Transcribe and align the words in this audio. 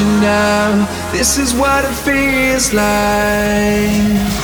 you 0.00 0.06
now, 0.20 0.86
this 1.12 1.38
is 1.38 1.54
what 1.54 1.84
it 1.84 1.94
feels 1.94 2.72
like. 2.72 4.41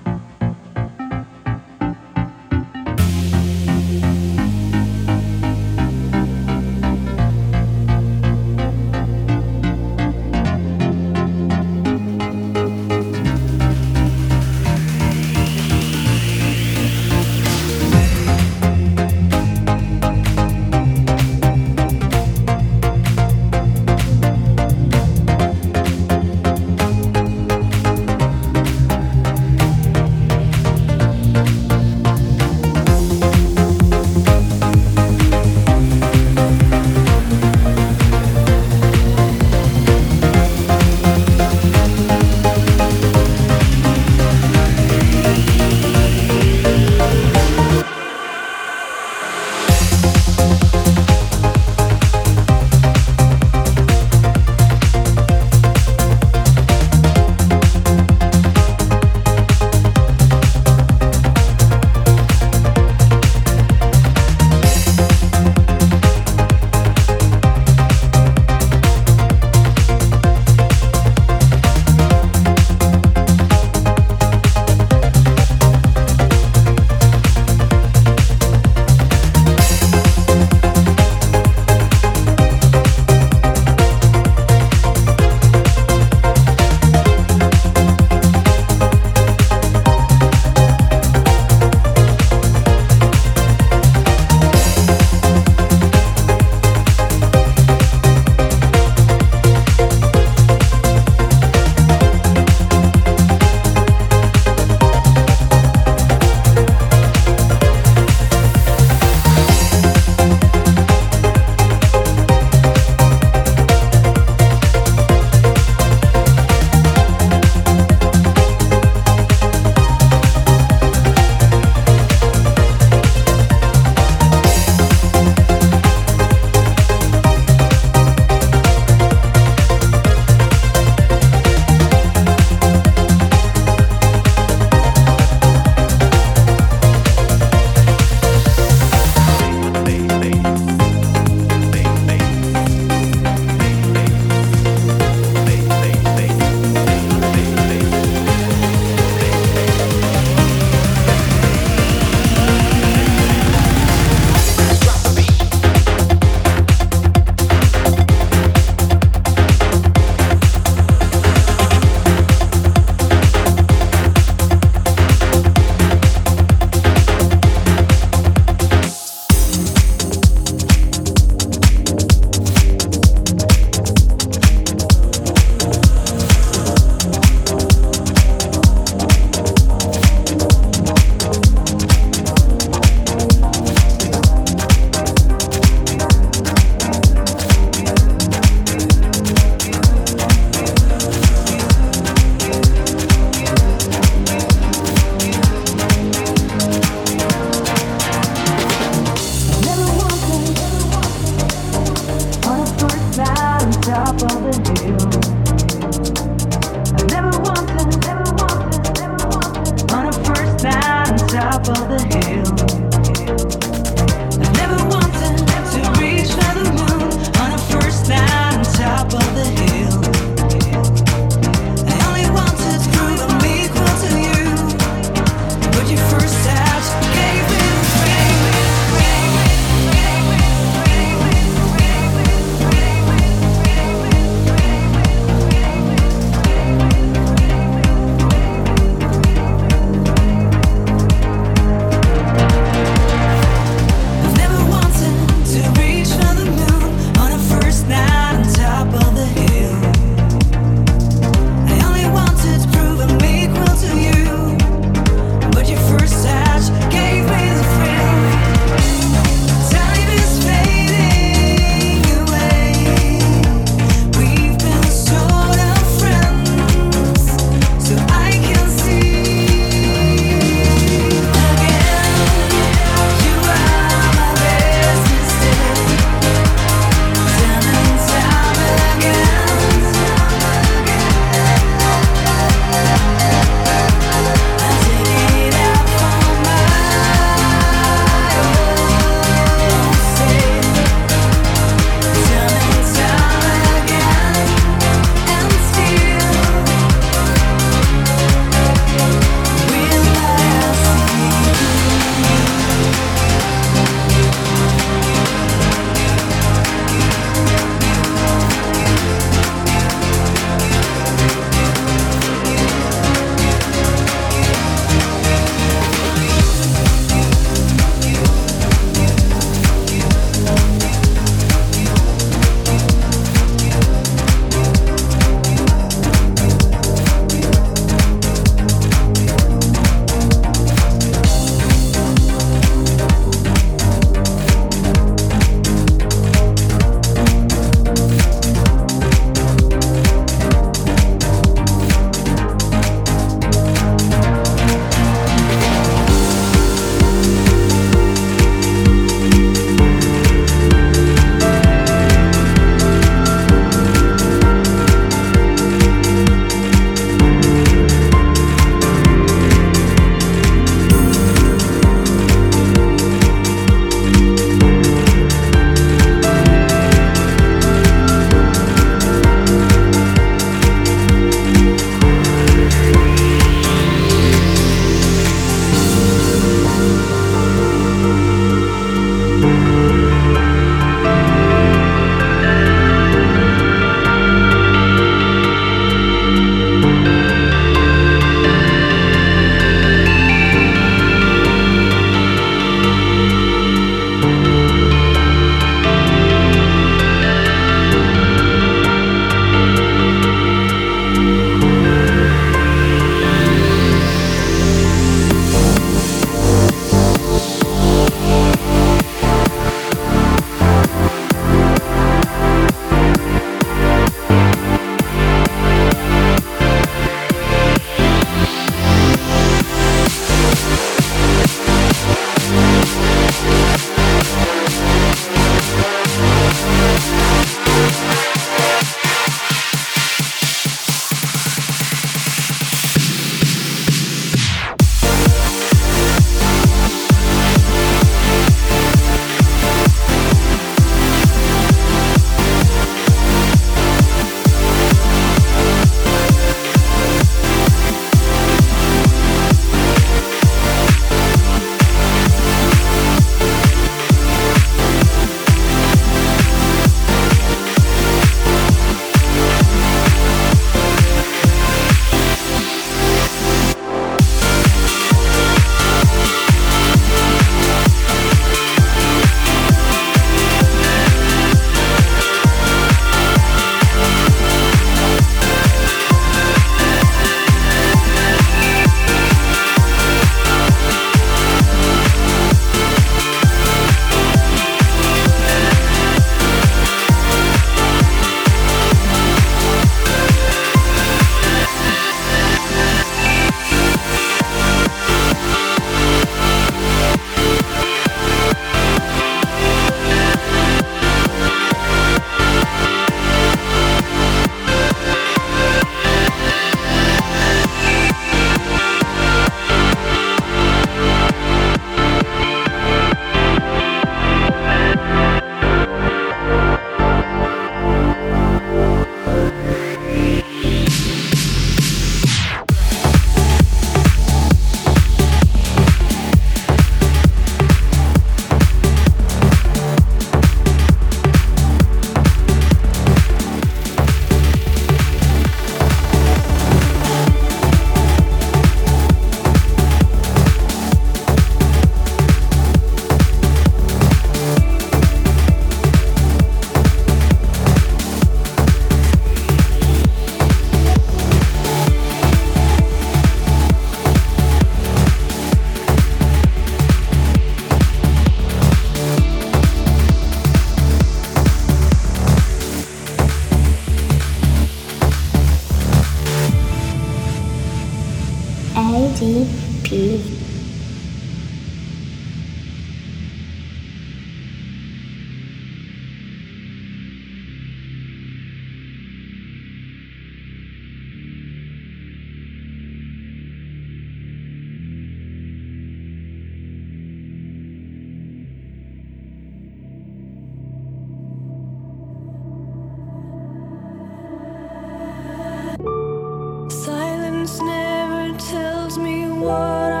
what 599.41 599.91
I 599.91 600.00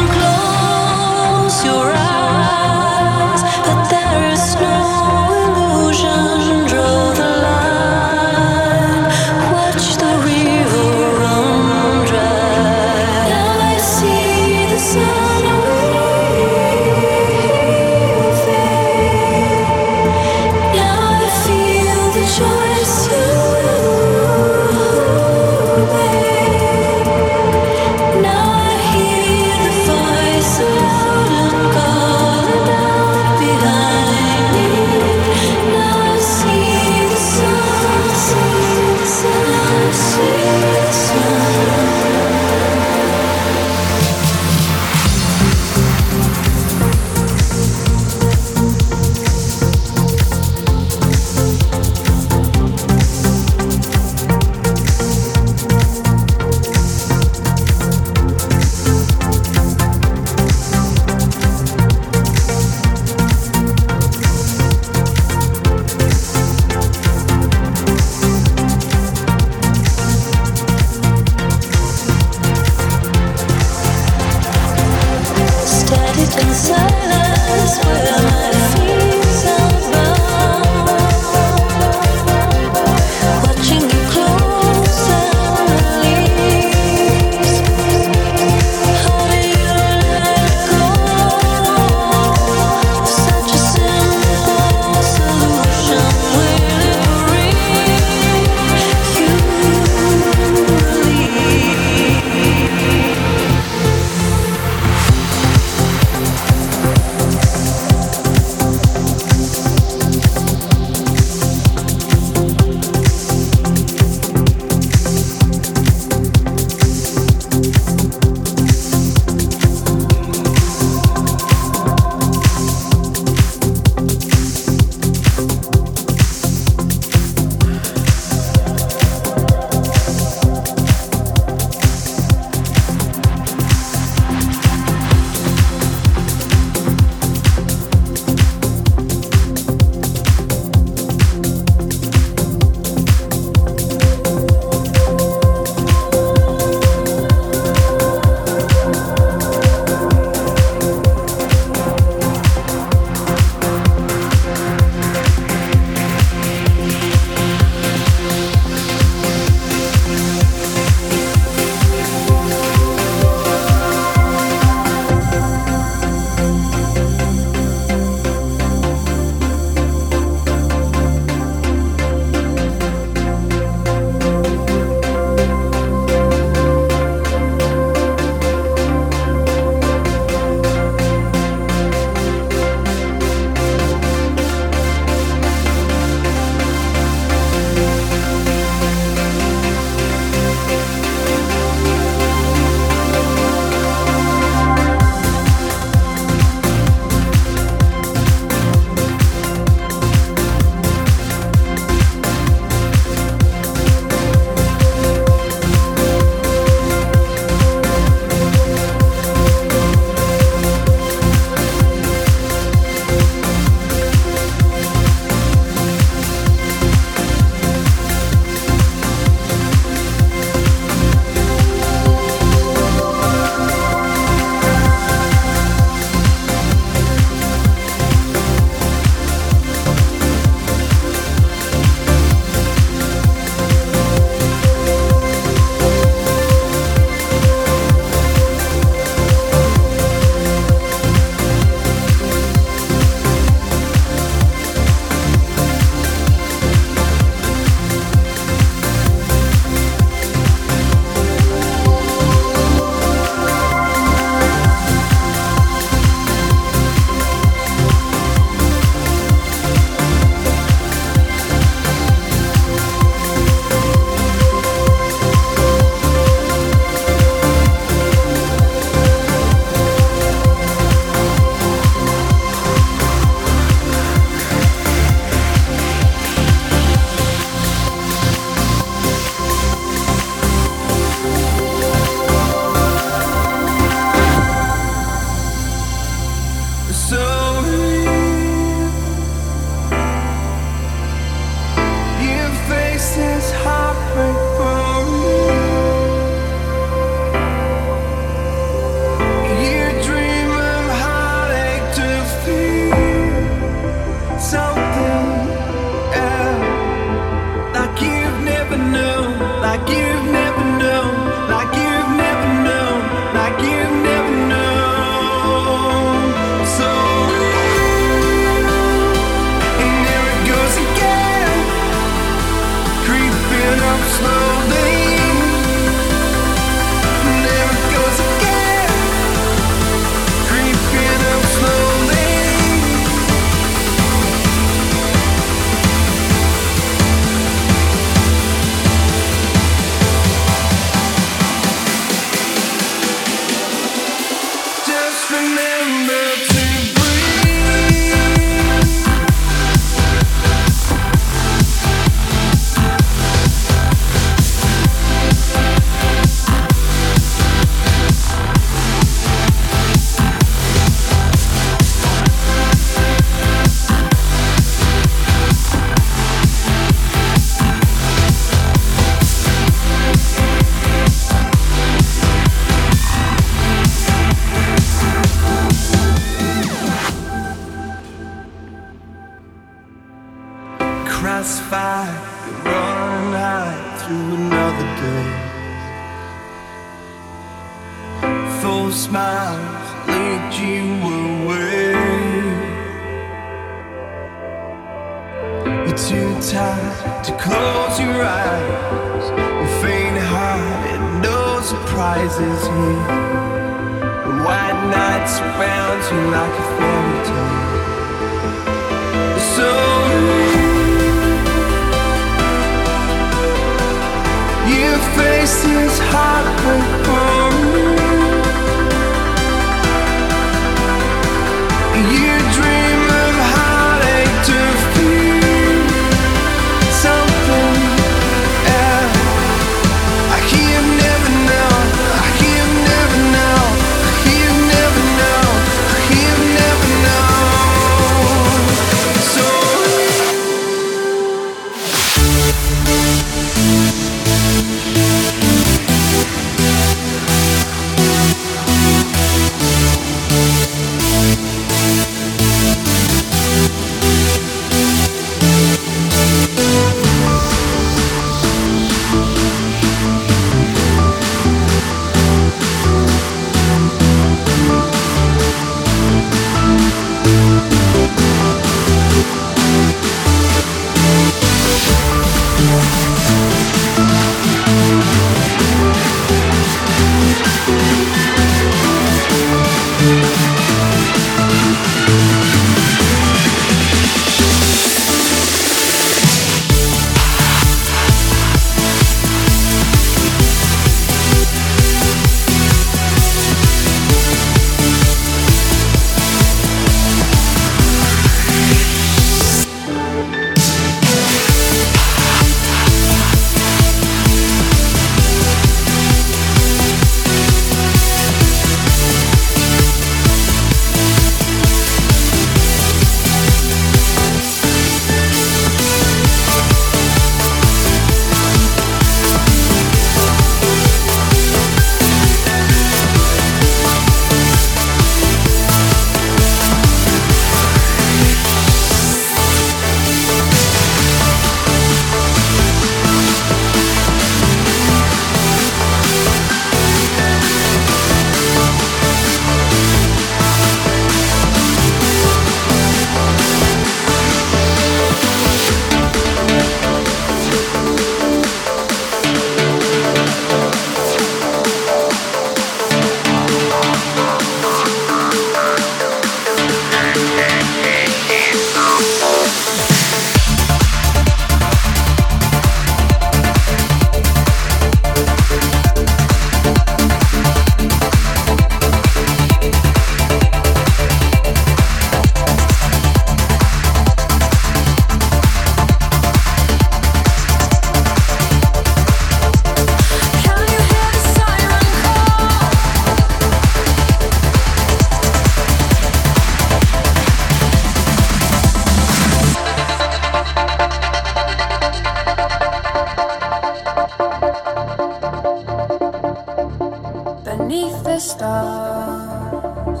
stars, 598.26 600.00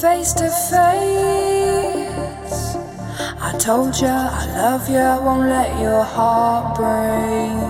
face 0.00 0.32
to 0.32 0.48
face. 0.70 1.56
I 3.48 3.50
told 3.58 4.00
you 4.00 4.06
I 4.06 4.44
love 4.62 4.88
you, 4.88 5.08
won't 5.26 5.48
let 5.48 5.70
your 5.80 6.04
heart 6.04 6.76
break. 6.76 7.62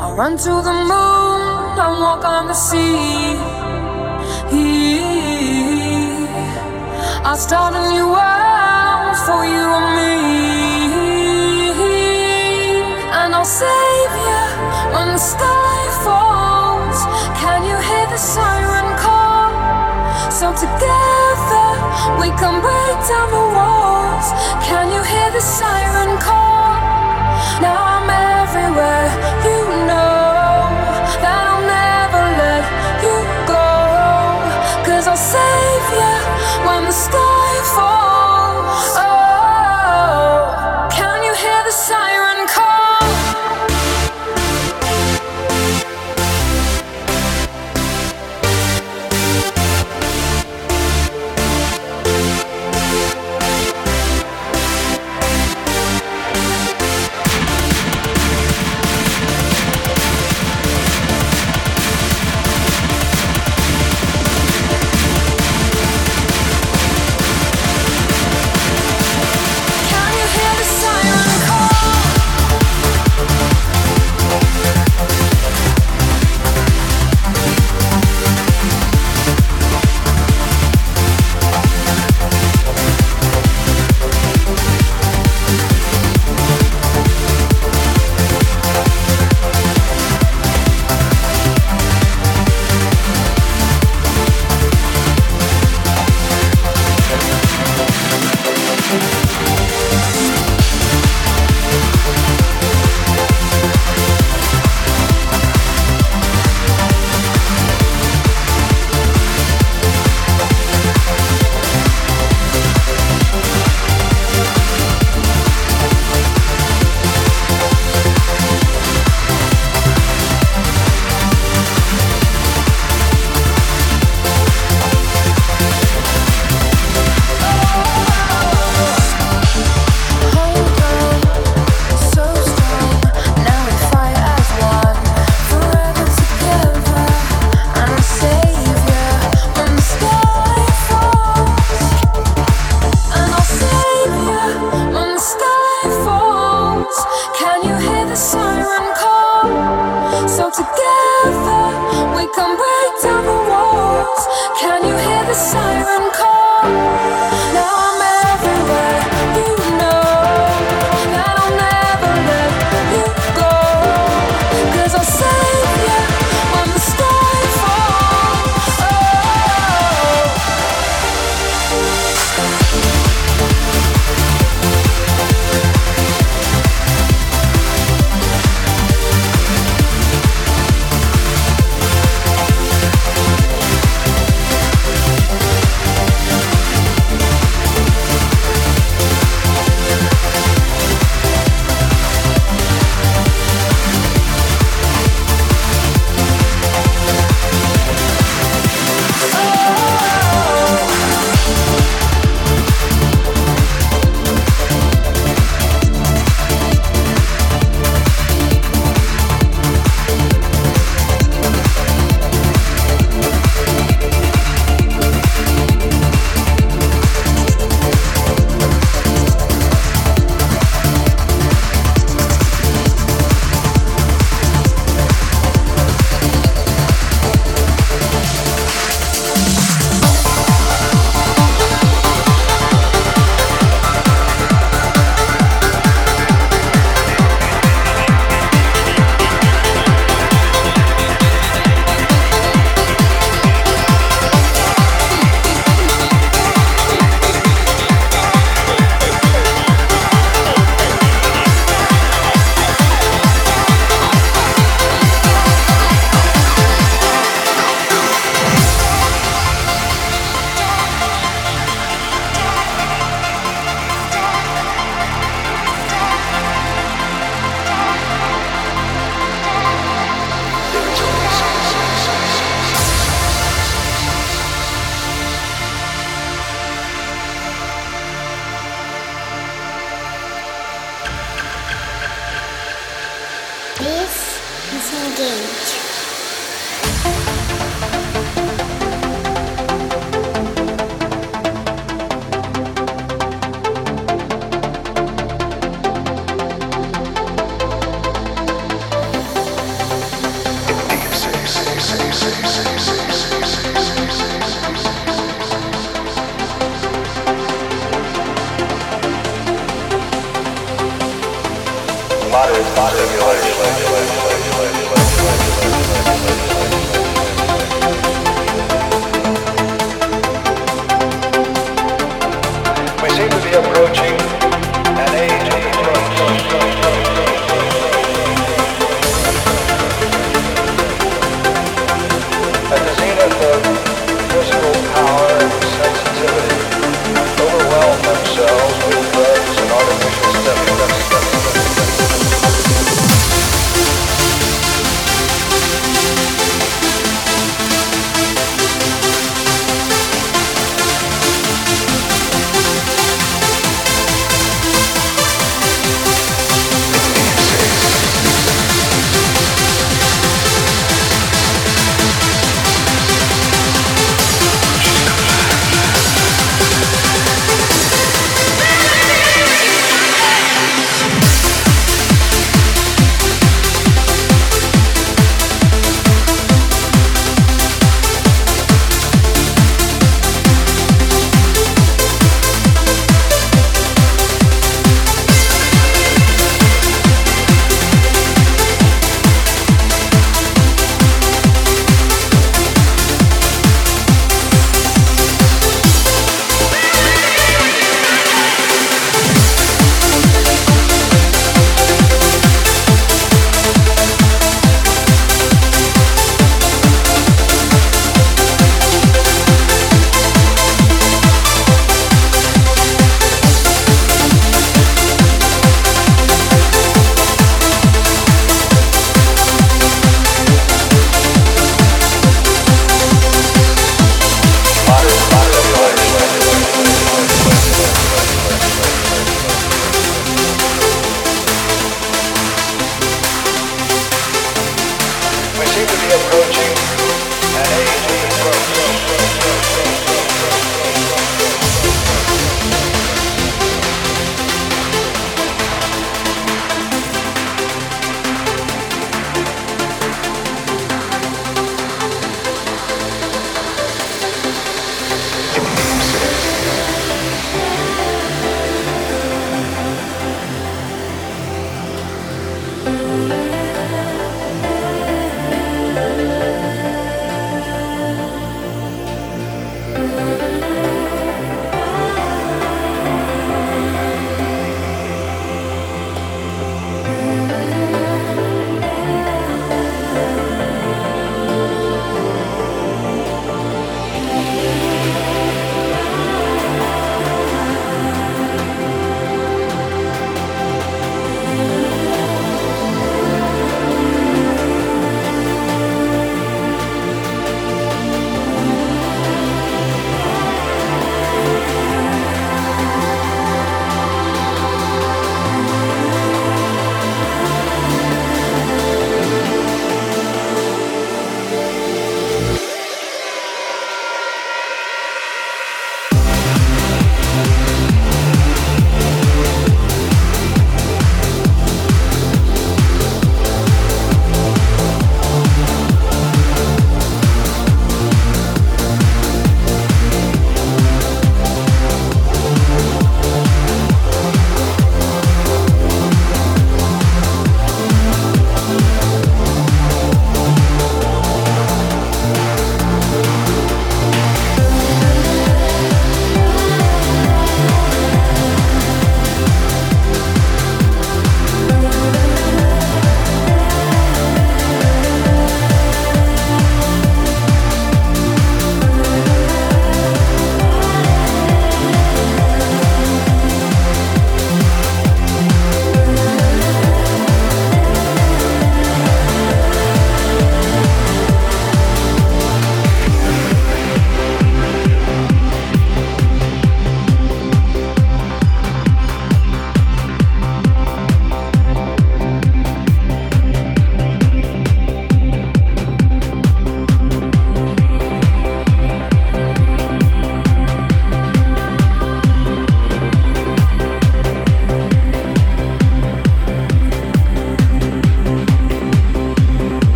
I'll 0.00 0.16
run 0.16 0.36
to 0.36 0.54
the 0.68 0.76
moon 0.90 1.78
and 1.84 1.94
walk 2.04 2.24
on 2.24 2.48
the 2.48 2.54
sea. 2.54 3.36
I'll 7.28 7.36
start 7.36 7.74
a 7.74 7.82
new 7.94 8.06
world 8.16 9.16
for 9.26 9.42
you 9.54 9.64
and 9.78 9.88
me. 9.98 10.14
And 13.20 13.30
I'll 13.34 13.44
save 13.44 14.12
you 14.26 14.42
when 14.94 15.08
the 15.08 15.18
sky 15.18 15.65
the 18.16 18.22
siren 18.22 18.88
call? 18.96 19.52
So 20.30 20.46
together 20.64 21.68
we 22.16 22.28
can 22.40 22.56
break 22.64 22.98
down 23.12 23.28
the 23.28 23.46
walls. 23.56 24.26
Can 24.64 24.86
you 24.88 25.02
hear 25.02 25.30
the 25.32 25.40
siren 25.40 26.16
call? 26.16 26.80
Now 27.60 27.76
I'm 27.76 28.08
everywhere. 28.08 29.35